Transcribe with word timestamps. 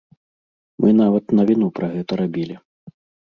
Мы 0.85 0.89
нават 1.01 1.25
навіну 1.41 1.67
пра 1.81 1.87
гэта 1.95 2.11
рабілі. 2.25 2.55